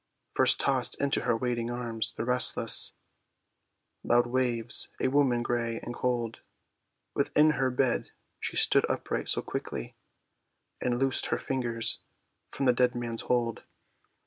First 0.33 0.59
tossed 0.59 0.99
into 0.99 1.25
her 1.25 1.37
waiting 1.37 1.69
arms 1.69 2.13
the 2.13 2.25
restless 2.25 2.93
Loud 4.03 4.25
waves, 4.25 4.87
a 4.99 5.09
woman 5.09 5.43
very 5.43 5.43
grey 5.75 5.79
and 5.83 5.93
cold, 5.93 6.39
Within 7.13 7.51
her 7.51 7.69
bed 7.69 8.09
she 8.39 8.55
stood 8.55 8.89
upright 8.89 9.29
so 9.29 9.43
quickly, 9.43 9.93
And 10.81 10.97
loosed 10.97 11.27
her 11.27 11.37
fingers 11.37 11.99
from 12.49 12.65
the 12.65 12.73
dead 12.73 12.93
hands' 12.95 13.21
hold. 13.21 13.61